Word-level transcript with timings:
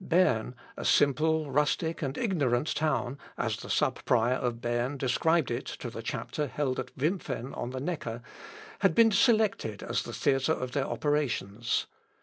Berne, 0.03 0.55
"a 0.77 0.83
simple, 0.83 1.51
rustic, 1.51 2.01
and 2.01 2.17
ignorant 2.17 2.73
town," 2.75 3.19
as 3.37 3.57
the 3.57 3.69
sub 3.69 4.03
prior 4.03 4.33
of 4.33 4.59
Berne 4.59 4.97
described 4.97 5.51
it 5.51 5.67
to 5.67 5.91
the 5.91 6.01
Chapter 6.01 6.47
held 6.47 6.79
at 6.79 6.97
Wimpfen 6.97 7.53
on 7.55 7.69
the 7.69 7.79
Necker, 7.79 8.23
had 8.79 8.95
been 8.95 9.11
selected 9.11 9.83
as 9.83 10.01
the 10.01 10.11
theatre 10.11 10.53
of 10.53 10.71
their 10.71 10.87
operations. 10.87 11.85